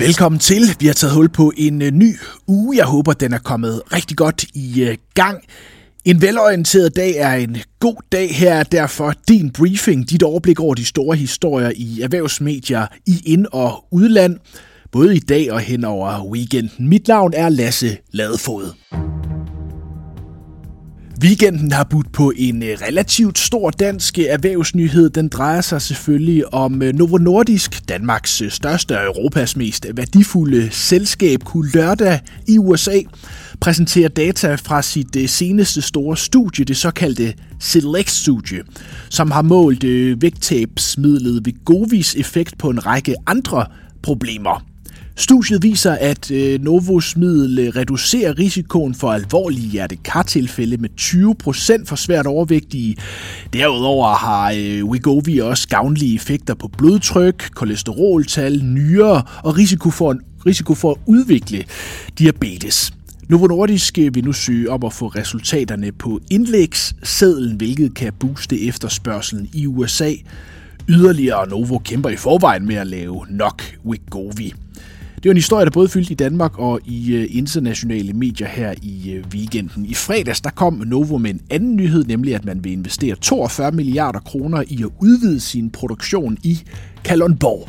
Velkommen 0.00 0.38
til. 0.38 0.62
Vi 0.78 0.86
har 0.86 0.92
taget 0.92 1.14
hul 1.14 1.28
på 1.28 1.52
en 1.56 1.82
øh, 1.82 1.90
ny 1.90 2.16
uge. 2.46 2.76
Jeg 2.76 2.84
håber, 2.84 3.12
den 3.12 3.32
er 3.32 3.38
kommet 3.38 3.82
rigtig 3.92 4.16
godt 4.16 4.44
i 4.54 4.82
øh, 4.82 4.96
gang. 5.14 5.44
En 6.04 6.22
velorienteret 6.22 6.96
dag 6.96 7.16
er 7.16 7.34
en 7.34 7.56
god 7.80 7.96
dag. 8.12 8.34
Her 8.34 8.54
er 8.54 8.62
derfor 8.62 9.14
din 9.28 9.50
briefing, 9.50 10.10
dit 10.10 10.22
overblik 10.22 10.60
over 10.60 10.74
de 10.74 10.84
store 10.84 11.16
historier 11.16 11.72
i 11.76 12.00
erhvervsmedier 12.00 12.86
i 13.06 13.22
ind- 13.26 13.46
og 13.52 13.84
udland, 13.90 14.36
både 14.92 15.16
i 15.16 15.20
dag 15.20 15.52
og 15.52 15.60
hen 15.60 15.84
over 15.84 16.30
weekenden. 16.30 16.88
Mit 16.88 17.08
navn 17.08 17.32
er 17.36 17.48
Lasse 17.48 17.96
Ladefod. 18.12 18.72
Weekenden 21.22 21.72
har 21.72 21.84
budt 21.84 22.12
på 22.12 22.32
en 22.36 22.62
øh, 22.62 22.68
relativt 22.68 23.38
stor 23.38 23.70
dansk 23.70 24.18
øh, 24.18 24.24
erhvervsnyhed. 24.24 25.10
Den 25.10 25.28
drejer 25.28 25.60
sig 25.60 25.82
selvfølgelig 25.82 26.54
om 26.54 26.82
øh, 26.82 26.94
Novo 26.94 27.18
Nordisk, 27.18 27.88
Danmarks 27.88 28.42
største 28.48 28.98
og 28.98 29.04
Europas 29.06 29.56
mest 29.56 29.86
værdifulde 29.94 30.70
selskab, 30.70 31.44
kunne 31.44 31.70
lørdag 31.74 32.20
i 32.48 32.58
USA 32.58 33.00
præsentere 33.60 34.08
data 34.08 34.54
fra 34.54 34.82
sit 34.82 35.30
seneste 35.30 35.82
store 35.82 36.16
studie, 36.16 36.64
det 36.64 36.76
såkaldte 36.76 37.34
Select-studie, 37.60 38.62
som 39.08 39.30
har 39.30 39.42
målt 39.42 39.84
vægttabsmidlet 40.22 41.46
Vigovis 41.46 42.14
effekt 42.14 42.58
på 42.58 42.70
en 42.70 42.86
række 42.86 43.14
andre 43.26 43.66
problemer. 44.02 44.64
Studiet 45.16 45.62
viser, 45.62 45.92
at 45.92 46.30
øh, 46.30 46.60
Novos 46.60 47.16
middel 47.16 47.58
øh, 47.58 47.68
reducerer 47.76 48.38
risikoen 48.38 48.94
for 48.94 49.12
alvorlige 49.12 49.68
hjertekartilfælde 49.68 50.76
med 50.76 50.88
20% 51.82 51.84
for 51.86 51.96
svært 51.96 52.26
overvægtige. 52.26 52.96
Derudover 53.52 54.14
har 54.14 54.54
øh, 54.56 54.84
Wegovy 54.84 55.40
også 55.40 55.68
gavnlige 55.68 56.14
effekter 56.14 56.54
på 56.54 56.68
blodtryk, 56.68 57.50
kolesteroltal, 57.54 58.64
nyre 58.64 59.22
og 59.42 59.56
risiko 59.56 59.90
for, 59.90 60.16
risiko 60.46 60.74
for 60.74 60.90
at 60.90 60.96
udvikle 61.06 61.64
diabetes. 62.18 62.92
Novo 63.28 63.46
Nordisk 63.46 63.98
øh, 63.98 64.14
vil 64.14 64.24
nu 64.24 64.32
søge 64.32 64.70
om 64.70 64.84
at 64.84 64.92
få 64.92 65.06
resultaterne 65.06 65.92
på 65.92 66.20
indlægssedlen, 66.30 67.56
hvilket 67.56 67.94
kan 67.94 68.12
booste 68.12 68.60
efterspørgselen 68.66 69.48
i 69.54 69.66
USA. 69.66 70.12
Yderligere 70.88 71.48
Novo 71.48 71.78
kæmper 71.78 72.08
i 72.08 72.16
forvejen 72.16 72.66
med 72.66 72.76
at 72.76 72.86
lave 72.86 73.26
nok 73.30 73.62
Wegovy. 73.84 74.52
Det 75.22 75.28
var 75.28 75.32
en 75.32 75.36
historie, 75.36 75.64
der 75.64 75.70
både 75.70 75.88
fyldte 75.88 76.12
i 76.12 76.14
Danmark 76.14 76.58
og 76.58 76.80
i 76.84 77.14
øh, 77.14 77.28
internationale 77.30 78.12
medier 78.12 78.48
her 78.48 78.74
i 78.82 79.12
øh, 79.12 79.24
weekenden. 79.34 79.86
I 79.86 79.94
fredags 79.94 80.40
der 80.40 80.50
kom 80.50 80.82
Novo 80.86 81.18
med 81.18 81.30
en 81.30 81.40
anden 81.50 81.76
nyhed, 81.76 82.04
nemlig 82.04 82.34
at 82.34 82.44
man 82.44 82.64
vil 82.64 82.72
investere 82.72 83.14
42 83.14 83.72
milliarder 83.72 84.20
kroner 84.20 84.62
i 84.68 84.82
at 84.82 84.88
udvide 85.02 85.40
sin 85.40 85.70
produktion 85.70 86.38
i 86.42 86.60
Kalundborg. 87.04 87.68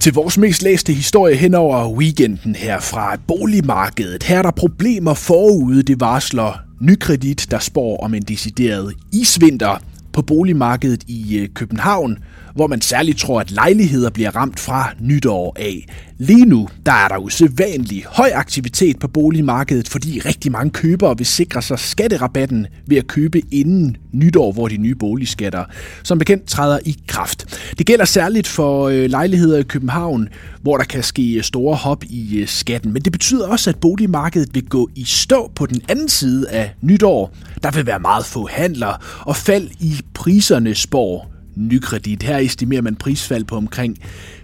Til 0.00 0.14
vores 0.14 0.38
mest 0.38 0.62
læste 0.62 0.92
historie 0.92 1.36
hen 1.36 1.54
over 1.54 1.92
weekenden 1.92 2.54
her 2.54 2.80
fra 2.80 3.16
boligmarkedet. 3.26 4.22
Her 4.22 4.38
er 4.38 4.42
der 4.42 4.50
problemer 4.50 5.14
forude, 5.14 5.82
det 5.82 6.00
varsler 6.00 6.60
Nykredit, 6.80 7.46
der 7.50 7.58
spår 7.58 7.96
om 7.96 8.14
en 8.14 8.22
decideret 8.22 8.94
isvinter 9.12 9.82
på 10.12 10.22
boligmarkedet 10.22 11.04
i 11.06 11.38
øh, 11.38 11.48
København– 11.48 12.18
hvor 12.54 12.66
man 12.66 12.80
særligt 12.80 13.18
tror, 13.18 13.40
at 13.40 13.50
lejligheder 13.50 14.10
bliver 14.10 14.36
ramt 14.36 14.60
fra 14.60 14.92
nytår 15.00 15.56
af. 15.58 15.86
Lige 16.18 16.46
nu 16.46 16.68
der 16.86 16.92
er 16.92 17.08
der 17.08 17.16
usædvanlig 17.18 18.04
høj 18.08 18.30
aktivitet 18.34 18.98
på 18.98 19.08
boligmarkedet, 19.08 19.88
fordi 19.88 20.20
rigtig 20.20 20.52
mange 20.52 20.70
købere 20.70 21.16
vil 21.16 21.26
sikre 21.26 21.62
sig 21.62 21.78
skatterabatten 21.78 22.66
ved 22.86 22.96
at 22.96 23.06
købe 23.06 23.42
inden 23.50 23.96
nytår, 24.12 24.52
hvor 24.52 24.68
de 24.68 24.76
nye 24.76 24.94
boligskatter 24.94 25.64
som 26.02 26.18
bekendt 26.18 26.48
træder 26.48 26.78
i 26.84 26.96
kraft. 27.06 27.60
Det 27.78 27.86
gælder 27.86 28.04
særligt 28.04 28.48
for 28.48 28.88
øh, 28.88 29.10
lejligheder 29.10 29.58
i 29.58 29.62
København, 29.62 30.28
hvor 30.62 30.76
der 30.76 30.84
kan 30.84 31.02
ske 31.02 31.34
øh, 31.34 31.42
store 31.42 31.76
hop 31.76 32.04
i 32.04 32.38
øh, 32.38 32.48
skatten. 32.48 32.92
Men 32.92 33.02
det 33.02 33.12
betyder 33.12 33.48
også, 33.48 33.70
at 33.70 33.76
boligmarkedet 33.76 34.54
vil 34.54 34.68
gå 34.68 34.88
i 34.94 35.04
stå 35.04 35.52
på 35.54 35.66
den 35.66 35.82
anden 35.88 36.08
side 36.08 36.50
af 36.50 36.74
nytår. 36.80 37.32
Der 37.62 37.70
vil 37.70 37.86
være 37.86 38.00
meget 38.00 38.24
få 38.24 38.48
handler, 38.50 39.22
og 39.26 39.36
fald 39.36 39.68
i 39.80 40.00
priserne 40.14 40.74
spår 40.74 41.29
nykredit. 41.60 42.22
Her 42.22 42.38
estimerer 42.38 42.82
man 42.82 42.96
prisfald 42.96 43.44
på 43.44 43.56
omkring 43.56 43.98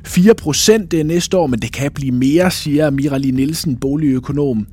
4% 0.09 1.03
næste 1.03 1.37
år, 1.37 1.47
men 1.47 1.59
det 1.59 1.73
kan 1.73 1.91
blive 1.93 2.13
mere, 2.13 2.51
siger 2.51 2.91
Mirali 2.91 3.31
Nielsen, 3.31 3.77
boligøkonom. 3.77 4.67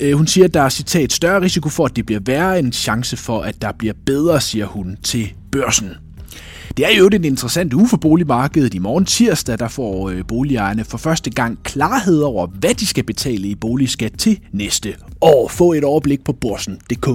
Øh, 0.00 0.12
hun 0.12 0.26
siger, 0.26 0.44
at 0.44 0.54
der 0.54 0.62
er 0.62 0.68
citat 0.68 1.12
større 1.12 1.40
risiko 1.40 1.68
for, 1.68 1.84
at 1.84 1.96
det 1.96 2.06
bliver 2.06 2.20
værre 2.20 2.58
en 2.58 2.72
chance 2.72 3.16
for, 3.16 3.40
at 3.40 3.62
der 3.62 3.72
bliver 3.72 3.94
bedre, 4.06 4.40
siger 4.40 4.66
hun 4.66 4.96
til 5.02 5.32
børsen. 5.52 5.90
Det 6.76 6.92
er 6.92 6.98
jo 6.98 7.06
en 7.06 7.24
interessant 7.24 7.74
uge 7.74 7.88
for 7.88 7.96
boligmarkedet. 7.96 8.74
I 8.74 8.78
morgen 8.78 9.04
tirsdag, 9.04 9.58
der 9.58 9.68
får 9.68 10.10
øh, 10.10 10.24
boligejerne 10.28 10.84
for 10.84 10.98
første 10.98 11.30
gang 11.30 11.58
klarhed 11.62 12.20
over, 12.20 12.46
hvad 12.46 12.74
de 12.74 12.86
skal 12.86 13.04
betale 13.04 13.48
i 13.48 13.54
boligskat 13.54 14.12
til 14.18 14.40
næste 14.52 14.94
år. 15.20 15.48
Få 15.48 15.72
et 15.72 15.84
overblik 15.84 16.24
på 16.24 16.32
borsen.dk. 16.32 17.08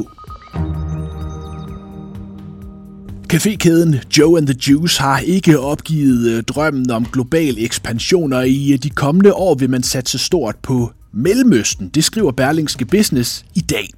Cafékæden 3.34 3.96
Joe 4.18 4.38
and 4.38 4.48
the 4.48 4.56
Juice 4.68 5.02
har 5.02 5.20
ikke 5.20 5.60
opgivet 5.60 6.30
øh, 6.32 6.44
drømmen 6.44 6.92
om 6.92 7.06
global 7.06 7.56
ekspansion, 7.58 8.34
og 8.34 8.48
i 8.50 8.74
øh, 8.74 8.80
de 8.80 8.90
kommende 8.90 9.34
år 9.34 9.56
vil 9.56 9.70
man 9.70 9.84
satse 9.84 10.18
stort 10.18 10.56
på 10.56 10.92
Mellemøsten. 11.12 11.90
Det 11.90 12.04
skriver 12.04 12.32
Berlingske 12.32 12.86
Business 12.86 13.46
i 13.56 13.60
dag. 13.60 13.90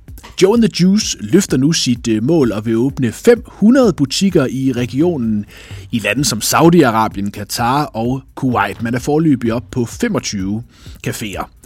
Joe 0.41 0.53
and 0.53 0.61
the 0.61 0.71
Juice 0.81 1.17
løfter 1.19 1.57
nu 1.57 1.71
sit 1.71 2.07
øh, 2.07 2.23
mål 2.23 2.51
og 2.51 2.65
vil 2.65 2.77
åbne 2.77 3.11
500 3.11 3.93
butikker 3.93 4.47
i 4.49 4.71
regionen 4.71 5.45
i 5.91 5.99
lande 5.99 6.25
som 6.25 6.39
Saudi-Arabien, 6.39 7.29
Katar 7.29 7.83
og 7.83 8.21
Kuwait. 8.35 8.83
Man 8.83 8.93
er 8.93 8.99
forløbig 8.99 9.53
op 9.53 9.63
på 9.71 9.85
25 9.85 10.63
caféer. 11.07 11.60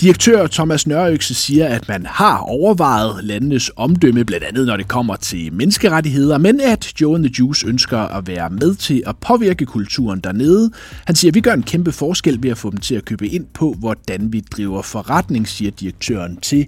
Direktør 0.00 0.46
Thomas 0.46 0.86
Nørøkse 0.86 1.34
siger, 1.34 1.68
at 1.68 1.88
man 1.88 2.06
har 2.06 2.38
overvejet 2.38 3.24
landenes 3.24 3.70
omdømme, 3.76 4.24
blandt 4.24 4.44
andet 4.44 4.66
når 4.66 4.76
det 4.76 4.88
kommer 4.88 5.16
til 5.16 5.52
menneskerettigheder, 5.52 6.38
men 6.38 6.60
at 6.60 7.00
Joe 7.00 7.14
and 7.14 7.24
the 7.24 7.34
Juice 7.38 7.66
ønsker 7.66 7.98
at 7.98 8.26
være 8.26 8.50
med 8.50 8.74
til 8.74 9.02
at 9.06 9.16
påvirke 9.16 9.66
kulturen 9.66 10.20
dernede. 10.20 10.70
Han 11.04 11.16
siger, 11.16 11.30
at 11.30 11.34
vi 11.34 11.40
gør 11.40 11.52
en 11.52 11.62
kæmpe 11.62 11.92
forskel 11.92 12.42
ved 12.42 12.50
at 12.50 12.58
få 12.58 12.70
dem 12.70 12.78
til 12.78 12.94
at 12.94 13.04
købe 13.04 13.28
ind 13.28 13.46
på, 13.54 13.76
hvordan 13.78 14.32
vi 14.32 14.40
driver 14.40 14.82
forretning, 14.82 15.48
siger 15.48 15.70
direktøren 15.70 16.36
til 16.36 16.66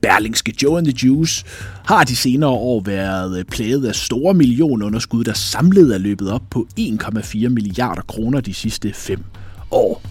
Berlingske 0.00 0.54
Joe 0.62 0.78
and 0.78 0.86
the 0.86 1.06
Juice 1.06 1.44
har 1.84 2.04
de 2.04 2.16
senere 2.16 2.50
år 2.50 2.80
været 2.80 3.46
plaget 3.46 3.86
af 3.86 3.94
store 3.94 4.34
millionunderskud, 4.34 5.24
der 5.24 5.32
samlet 5.32 5.94
er 5.94 5.98
løbet 5.98 6.30
op 6.30 6.42
på 6.50 6.66
1,4 6.80 7.48
milliarder 7.48 8.02
kroner 8.02 8.40
de 8.40 8.54
sidste 8.54 8.92
fem 8.92 9.24
år. 9.70 10.02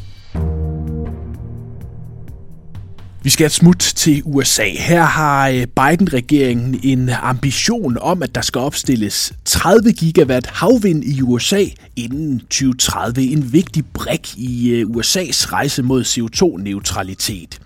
Vi 3.30 3.32
skal 3.32 3.46
et 3.46 3.52
smut 3.52 3.80
til 3.80 4.22
USA. 4.26 4.70
Her 4.70 5.04
har 5.04 5.48
øh, 5.48 5.68
Biden-regeringen 5.68 6.80
en 6.84 7.10
ambition 7.10 7.98
om, 8.02 8.24
at 8.24 8.36
der 8.36 8.42
skal 8.42 8.60
opstilles 8.60 9.34
30 9.46 9.92
gigawatt 9.92 10.48
havvind 10.48 11.04
i 11.04 11.22
USA 11.22 11.66
inden 11.96 12.40
2030. 12.40 13.22
En 13.22 13.54
vigtig 13.54 13.84
brik 13.94 14.38
i 14.38 14.70
øh, 14.70 14.86
USA's 14.86 15.54
rejse 15.54 15.84
mod 15.84 16.04
CO2-neutralitet. 16.04 17.60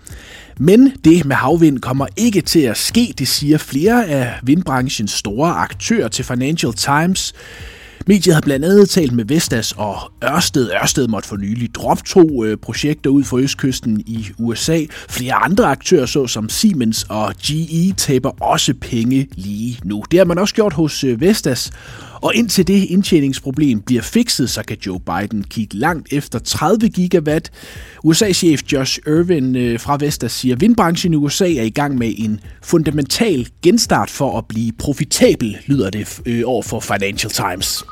Men 0.58 0.92
det 1.04 1.24
med 1.24 1.36
havvind 1.36 1.78
kommer 1.78 2.06
ikke 2.16 2.40
til 2.40 2.60
at 2.60 2.76
ske, 2.76 3.14
det 3.18 3.28
siger 3.28 3.58
flere 3.58 4.06
af 4.06 4.32
vindbranchens 4.42 5.12
store 5.12 5.50
aktører 5.50 6.08
til 6.08 6.24
Financial 6.24 6.72
Times. 6.72 7.34
Mediet 8.06 8.34
har 8.34 8.40
blandt 8.40 8.64
andet 8.64 8.90
talt 8.90 9.12
med 9.12 9.24
Vestas 9.24 9.74
og 9.76 9.96
Ørsted. 10.24 10.70
Ørsted 10.82 11.08
måtte 11.08 11.28
for 11.28 11.36
nylig 11.36 11.74
droppe 11.74 12.02
to 12.06 12.44
øh, 12.44 12.56
projekter 12.56 13.10
ud 13.10 13.24
for 13.24 13.38
østkysten 13.38 14.00
i 14.00 14.26
USA. 14.38 14.80
Flere 15.08 15.34
andre 15.34 15.66
aktører, 15.66 16.06
såsom 16.06 16.48
Siemens 16.48 17.06
og 17.08 17.34
GE, 17.46 17.92
taber 17.96 18.30
også 18.42 18.74
penge 18.80 19.28
lige 19.34 19.78
nu. 19.84 20.04
Det 20.10 20.18
har 20.18 20.24
man 20.24 20.38
også 20.38 20.54
gjort 20.54 20.72
hos 20.72 21.04
øh, 21.04 21.20
Vestas. 21.20 21.70
Og 22.24 22.34
indtil 22.34 22.66
det 22.66 22.84
indtjeningsproblem 22.84 23.80
bliver 23.80 24.02
fikset, 24.02 24.50
så 24.50 24.62
kan 24.62 24.76
Joe 24.86 25.00
Biden 25.00 25.44
kigge 25.44 25.76
langt 25.76 26.12
efter 26.12 26.38
30 26.38 26.88
gigawatt. 26.88 27.50
USA-chef 28.04 28.62
Josh 28.72 28.98
Irvin 29.06 29.56
øh, 29.56 29.80
fra 29.80 29.96
Vestas 30.00 30.32
siger, 30.32 30.54
at 30.54 30.60
vindbranchen 30.60 31.12
i 31.12 31.16
USA 31.16 31.44
er 31.44 31.62
i 31.62 31.70
gang 31.70 31.98
med 31.98 32.14
en 32.18 32.40
fundamental 32.62 33.48
genstart 33.62 34.10
for 34.10 34.38
at 34.38 34.44
blive 34.48 34.72
profitabel, 34.78 35.56
lyder 35.66 35.90
det 35.90 36.20
øh, 36.26 36.42
over 36.46 36.62
for 36.62 36.80
Financial 36.80 37.30
Times. 37.30 37.84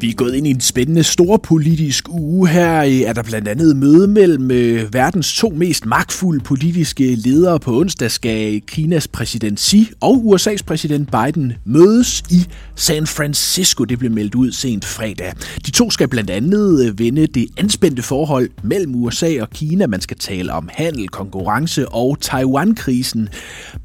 Vi 0.00 0.10
er 0.10 0.14
gået 0.14 0.34
ind 0.34 0.46
i 0.46 0.50
en 0.50 0.60
spændende 0.60 1.02
storpolitisk 1.02 2.08
uge. 2.08 2.48
Her 2.48 2.70
er 3.08 3.12
der 3.12 3.22
blandt 3.22 3.48
andet 3.48 3.76
møde 3.76 4.08
mellem 4.08 4.50
øh, 4.50 4.94
verdens 4.94 5.36
to 5.36 5.48
mest 5.48 5.86
magtfulde 5.86 6.44
politiske 6.44 7.14
ledere. 7.14 7.60
På 7.60 7.80
onsdag 7.80 8.10
skal 8.10 8.60
Kinas 8.60 9.08
præsident 9.08 9.60
Xi 9.60 9.90
og 10.00 10.14
USA's 10.14 10.62
præsident 10.66 11.10
Biden 11.10 11.52
mødes 11.64 12.22
i 12.30 12.46
San 12.74 13.06
Francisco. 13.06 13.84
Det 13.84 13.98
blev 13.98 14.10
meldt 14.10 14.34
ud 14.34 14.52
sent 14.52 14.84
fredag. 14.84 15.32
De 15.66 15.70
to 15.70 15.90
skal 15.90 16.08
blandt 16.08 16.30
andet 16.30 16.86
øh, 16.86 16.98
vende 16.98 17.26
det 17.26 17.46
anspændte 17.56 18.02
forhold 18.02 18.50
mellem 18.62 18.94
USA 18.94 19.40
og 19.40 19.50
Kina. 19.50 19.86
Man 19.86 20.00
skal 20.00 20.18
tale 20.18 20.52
om 20.52 20.68
handel, 20.72 21.08
konkurrence 21.08 21.88
og 21.88 22.20
Taiwan-krisen. 22.20 23.28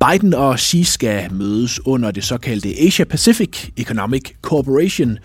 Biden 0.09 0.33
og 0.33 0.59
Xi 0.59 0.83
skal 0.83 1.33
mødes 1.33 1.85
under 1.85 2.11
det 2.11 2.23
såkaldte 2.23 2.69
Asia 2.79 3.05
Pacific 3.05 3.69
Economic 3.77 4.23
Cooperation 4.41 5.17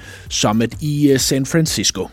et 0.67 0.75
i 0.81 1.11
øh, 1.11 1.20
San 1.20 1.46
Francisco. 1.46 2.08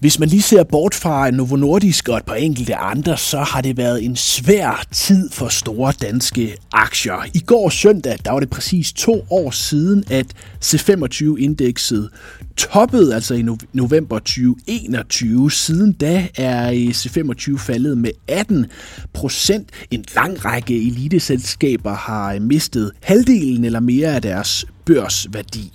Hvis 0.00 0.18
man 0.18 0.28
lige 0.28 0.42
ser 0.42 0.64
bort 0.64 0.94
fra 0.94 1.30
Novo 1.30 1.56
Nordisk 1.56 2.08
og 2.08 2.16
et 2.16 2.24
par 2.24 2.34
enkelte 2.34 2.76
andre, 2.76 3.16
så 3.16 3.38
har 3.38 3.60
det 3.60 3.76
været 3.76 4.04
en 4.04 4.16
svær 4.16 4.84
tid 4.92 5.30
for 5.30 5.48
store 5.48 5.92
danske 6.02 6.56
aktier. 6.72 7.26
I 7.34 7.40
går 7.40 7.68
søndag, 7.68 8.18
der 8.24 8.32
var 8.32 8.40
det 8.40 8.50
præcis 8.50 8.92
to 8.92 9.26
år 9.30 9.50
siden, 9.50 10.04
at 10.10 10.26
C25-indekset 10.64 12.08
toppede, 12.56 13.14
altså 13.14 13.34
i 13.34 13.44
november 13.72 14.18
2021. 14.18 15.50
Siden 15.50 15.92
da 15.92 16.28
er 16.36 16.70
C25 16.72 17.58
faldet 17.58 17.98
med 17.98 18.10
18 18.28 18.66
procent. 19.12 19.68
En 19.90 20.04
lang 20.14 20.44
række 20.44 20.86
eliteselskaber 20.86 21.94
har 21.94 22.38
mistet 22.38 22.90
halvdelen 23.02 23.64
eller 23.64 23.80
mere 23.80 24.14
af 24.14 24.22
deres 24.22 24.66
børsværdi. 24.84 25.72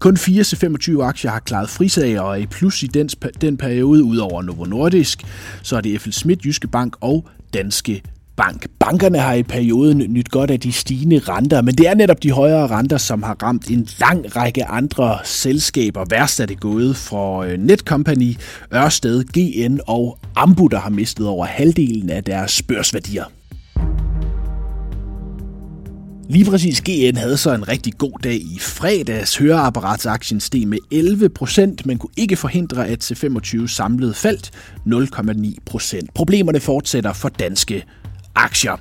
Kun 0.00 0.16
4-25 0.16 1.02
aktier 1.02 1.30
har 1.30 1.40
klaret 1.40 1.70
frisager 1.70 2.20
og 2.20 2.32
er 2.32 2.42
i 2.42 2.46
plus 2.46 2.82
i 2.82 2.86
den, 2.86 3.08
den 3.40 3.56
periode 3.56 4.04
ud 4.04 4.16
over 4.16 4.42
Novo 4.42 4.64
Nordisk. 4.64 5.24
Så 5.62 5.76
er 5.76 5.80
det 5.80 6.00
FL 6.00 6.10
Schmidt, 6.10 6.44
Jyske 6.44 6.68
Bank 6.68 6.96
og 7.00 7.28
Danske 7.54 8.02
Bank. 8.36 8.66
Bankerne 8.78 9.18
har 9.18 9.34
i 9.34 9.42
perioden 9.42 9.98
nyt 10.08 10.30
godt 10.30 10.50
af 10.50 10.60
de 10.60 10.72
stigende 10.72 11.18
renter, 11.18 11.62
men 11.62 11.74
det 11.74 11.88
er 11.88 11.94
netop 11.94 12.22
de 12.22 12.32
højere 12.32 12.66
renter, 12.66 12.96
som 12.98 13.22
har 13.22 13.36
ramt 13.42 13.70
en 13.70 13.88
lang 14.00 14.36
række 14.36 14.64
andre 14.64 15.18
selskaber. 15.24 16.04
Værst 16.10 16.40
er 16.40 16.46
det 16.46 16.60
gået 16.60 16.96
for 16.96 17.42
øh, 17.42 17.58
Netcompany, 17.58 18.36
Ørsted, 18.74 19.24
GN 19.24 19.78
og 19.86 20.18
Ambu, 20.36 20.66
der 20.66 20.78
har 20.78 20.90
mistet 20.90 21.26
over 21.26 21.46
halvdelen 21.46 22.10
af 22.10 22.24
deres 22.24 22.62
børsværdier. 22.62 23.24
Lige 26.30 26.44
præcis 26.44 26.80
GN 26.80 27.16
havde 27.16 27.36
så 27.36 27.54
en 27.54 27.68
rigtig 27.68 27.92
god 27.98 28.18
dag 28.24 28.34
i 28.34 28.58
fredags. 28.60 29.36
Høreapparatsaktien 29.36 30.40
steg 30.40 30.68
med 30.68 30.78
11 30.90 31.28
procent, 31.28 31.86
men 31.86 31.98
kunne 31.98 32.12
ikke 32.16 32.36
forhindre, 32.36 32.88
at 32.88 33.12
C25 33.12 33.66
samlet 33.66 34.16
faldt 34.16 34.50
0,9 34.86 35.54
procent. 35.66 36.14
Problemerne 36.14 36.60
fortsætter 36.60 37.12
for 37.12 37.28
danske 37.28 37.84
aktier. 38.34 38.76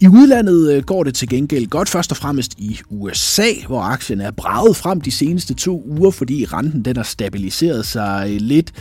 I 0.00 0.08
udlandet 0.08 0.72
øh, 0.72 0.82
går 0.82 1.04
det 1.04 1.14
til 1.14 1.28
gengæld 1.28 1.66
godt, 1.66 1.88
først 1.88 2.10
og 2.10 2.16
fremmest 2.16 2.52
i 2.58 2.78
USA, 2.90 3.48
hvor 3.66 3.80
aktien 3.80 4.20
er 4.20 4.30
braget 4.30 4.76
frem 4.76 5.00
de 5.00 5.10
seneste 5.10 5.54
to 5.54 5.84
uger, 5.86 6.10
fordi 6.10 6.44
renten 6.44 6.84
den 6.84 6.96
har 6.96 7.02
stabiliseret 7.02 7.86
sig 7.86 8.30
øh, 8.30 8.40
lidt. 8.40 8.72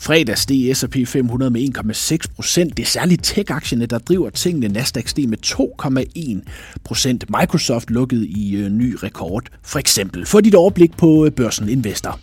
Fredags 0.00 0.40
steg 0.40 0.76
S&P 0.76 0.96
500 1.06 1.50
med 1.50 1.68
1,6 1.78 2.34
procent. 2.36 2.76
Det 2.76 2.82
er 2.82 2.86
særligt 2.86 3.24
tech-aktierne, 3.24 3.86
der 3.86 3.98
driver 3.98 4.30
tingene. 4.30 4.68
Nasdaq 4.68 5.08
steg 5.08 5.28
med 5.28 5.38
2,1 5.46 6.80
procent. 6.84 7.24
Microsoft 7.40 7.90
lukkede 7.90 8.26
i 8.26 8.56
øh, 8.56 8.70
ny 8.70 8.96
rekord, 9.02 9.44
for 9.62 9.78
eksempel. 9.78 10.26
Få 10.26 10.40
dit 10.40 10.54
overblik 10.54 10.96
på 10.96 11.26
øh, 11.26 11.32
børsen 11.32 11.68
Investor. 11.68 12.20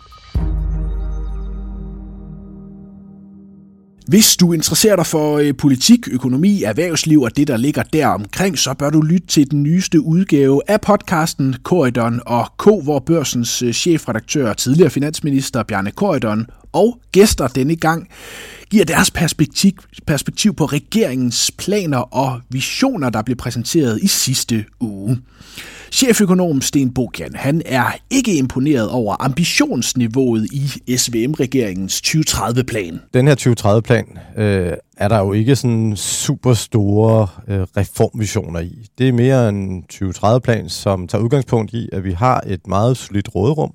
Hvis 4.08 4.36
du 4.36 4.52
interesserer 4.52 4.96
dig 4.96 5.06
for 5.06 5.38
øh, 5.38 5.56
politik, 5.56 6.08
økonomi, 6.12 6.62
erhvervsliv 6.62 7.22
og 7.22 7.36
det, 7.36 7.48
der 7.48 7.56
ligger 7.56 7.82
der 7.82 8.06
omkring, 8.06 8.58
så 8.58 8.74
bør 8.74 8.90
du 8.90 9.00
lytte 9.00 9.26
til 9.26 9.50
den 9.50 9.62
nyeste 9.62 10.00
udgave 10.00 10.62
af 10.68 10.80
podcasten 10.80 11.56
Corridon 11.62 12.20
og 12.26 12.46
K, 12.58 12.64
hvor 12.82 12.98
børsens 12.98 13.62
øh, 13.62 13.72
chefredaktør 13.72 14.48
og 14.48 14.56
tidligere 14.56 14.90
finansminister 14.90 15.62
Bjarne 15.62 15.90
Corridon 15.90 16.46
og 16.76 16.98
gæster 17.12 17.48
denne 17.48 17.76
gang 17.76 18.08
giver 18.70 18.84
deres 18.84 19.10
perspektiv, 19.10 19.72
perspektiv 20.06 20.54
på 20.54 20.64
regeringens 20.64 21.50
planer 21.58 21.98
og 21.98 22.40
visioner, 22.50 23.10
der 23.10 23.22
blev 23.22 23.36
præsenteret 23.36 24.02
i 24.02 24.06
sidste 24.06 24.64
uge. 24.80 25.18
Cheføkonom 25.92 26.60
Sten 26.60 26.94
Bogian, 26.94 27.34
han 27.34 27.62
er 27.66 27.96
ikke 28.10 28.36
imponeret 28.36 28.88
over 28.88 29.24
ambitionsniveauet 29.24 30.48
i 30.52 30.96
SVM-regeringens 30.96 32.02
2030-plan. 32.06 33.00
Den 33.14 33.28
her 33.28 33.34
2030-plan 33.34 34.18
øh, 34.36 34.72
er 34.96 35.08
der 35.08 35.18
jo 35.18 35.32
ikke 35.32 35.56
sådan 35.56 35.96
super 35.96 36.54
store 36.54 37.28
øh, 37.48 37.60
reformvisioner 37.76 38.60
i. 38.60 38.88
Det 38.98 39.08
er 39.08 39.12
mere 39.12 39.48
en 39.48 39.84
2030-plan, 39.92 40.68
som 40.68 41.08
tager 41.08 41.24
udgangspunkt 41.24 41.72
i, 41.72 41.88
at 41.92 42.04
vi 42.04 42.12
har 42.12 42.40
et 42.46 42.66
meget 42.66 42.96
solidt 42.96 43.34
råderum, 43.34 43.72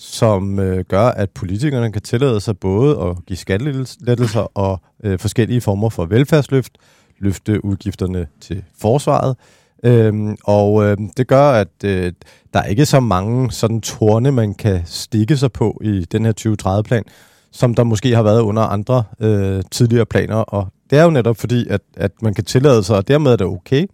som 0.00 0.58
øh, 0.58 0.84
gør, 0.88 1.06
at 1.06 1.30
politikerne 1.30 1.92
kan 1.92 2.02
tillade 2.02 2.40
sig 2.40 2.58
både 2.58 3.00
at 3.00 3.16
give 3.26 3.36
skattelettelser 3.36 4.58
og 4.58 4.80
øh, 5.04 5.18
forskellige 5.18 5.60
former 5.60 5.88
for 5.88 6.04
velfærdsløft, 6.04 6.72
løfte 7.18 7.64
udgifterne 7.64 8.26
til 8.40 8.64
forsvaret, 8.78 9.36
Øhm, 9.84 10.36
og 10.44 10.84
øh, 10.84 10.96
det 11.16 11.26
gør, 11.26 11.50
at 11.50 11.68
øh, 11.84 12.12
der 12.54 12.60
er 12.60 12.64
ikke 12.64 12.86
så 12.86 13.00
mange 13.00 13.52
sådan 13.52 13.80
torne, 13.80 14.32
man 14.32 14.54
kan 14.54 14.82
stikke 14.86 15.36
sig 15.36 15.52
på 15.52 15.80
i 15.84 16.04
den 16.12 16.24
her 16.24 16.32
2030-plan, 16.40 17.04
som 17.52 17.74
der 17.74 17.84
måske 17.84 18.14
har 18.16 18.22
været 18.22 18.40
under 18.40 18.62
andre 18.62 19.04
øh, 19.20 19.62
tidligere 19.70 20.06
planer. 20.06 20.36
Og 20.36 20.68
det 20.90 20.98
er 20.98 21.04
jo 21.04 21.10
netop 21.10 21.36
fordi, 21.36 21.68
at, 21.68 21.80
at 21.96 22.12
man 22.22 22.34
kan 22.34 22.44
tillade 22.44 22.82
sig, 22.82 22.96
og 22.96 23.08
dermed 23.08 23.32
er 23.32 23.36
det 23.36 23.46
okay. 23.46 23.86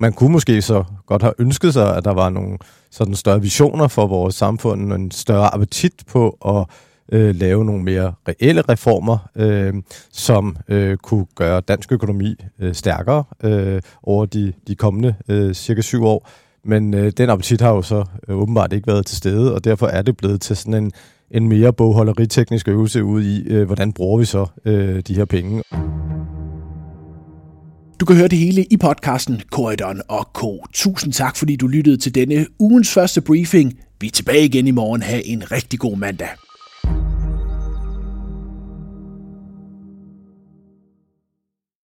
Man 0.00 0.12
kunne 0.12 0.32
måske 0.32 0.62
så 0.62 0.84
godt 1.06 1.22
have 1.22 1.34
ønsket 1.38 1.72
sig, 1.72 1.96
at 1.96 2.04
der 2.04 2.14
var 2.14 2.28
nogle 2.28 2.58
sådan 2.90 3.14
større 3.14 3.42
visioner 3.42 3.88
for 3.88 4.06
vores 4.06 4.34
samfund, 4.34 4.92
og 4.92 4.98
en 4.98 5.10
større 5.10 5.54
appetit 5.54 6.02
på 6.06 6.38
at 6.46 6.66
øh, 7.12 7.34
lave 7.34 7.64
nogle 7.64 7.82
mere 7.82 8.12
reelle 8.28 8.62
reformer, 8.62 9.18
øh, 9.36 9.74
som 10.12 10.56
øh, 10.68 10.96
kunne 10.96 11.26
gøre 11.34 11.60
dansk 11.60 11.92
økonomi 11.92 12.34
øh, 12.58 12.74
stærkere 12.74 13.24
øh, 13.42 13.82
over 14.02 14.26
de, 14.26 14.52
de 14.68 14.74
kommende 14.74 15.14
øh, 15.28 15.54
cirka 15.54 15.80
syv 15.80 16.04
år. 16.04 16.28
Men 16.64 16.94
øh, 16.94 17.12
den 17.16 17.30
appetit 17.30 17.60
har 17.60 17.70
jo 17.70 17.82
så 17.82 18.04
øh, 18.28 18.36
åbenbart 18.36 18.72
ikke 18.72 18.86
været 18.86 19.06
til 19.06 19.16
stede, 19.16 19.54
og 19.54 19.64
derfor 19.64 19.86
er 19.86 20.02
det 20.02 20.16
blevet 20.16 20.40
til 20.40 20.56
sådan 20.56 20.74
en, 20.74 20.92
en 21.30 21.48
mere 21.48 21.72
bogholderiteknisk 21.72 22.68
øvelse 22.68 23.04
ud 23.04 23.22
i, 23.22 23.48
øh, 23.48 23.66
hvordan 23.66 23.92
bruger 23.92 24.18
vi 24.18 24.24
så 24.24 24.46
øh, 24.64 25.00
de 25.00 25.14
her 25.14 25.24
penge. 25.24 25.62
Du 28.04 28.06
kan 28.06 28.16
høre 28.16 28.28
det 28.28 28.38
hele 28.38 28.64
i 28.64 28.76
podcasten 28.76 29.42
Korridoren 29.50 30.02
og 30.08 30.32
K. 30.32 30.40
Tusind 30.72 31.12
tak, 31.12 31.36
fordi 31.36 31.56
du 31.56 31.66
lyttede 31.66 31.96
til 31.96 32.14
denne 32.14 32.46
ugens 32.58 32.92
første 32.92 33.20
briefing. 33.20 33.78
Vi 34.00 34.06
er 34.06 34.10
tilbage 34.10 34.44
igen 34.44 34.66
i 34.66 34.70
morgen. 34.70 35.02
Ha' 35.02 35.20
en 35.24 35.52
rigtig 35.52 35.78
god 35.78 35.96
mandag. 35.96 36.28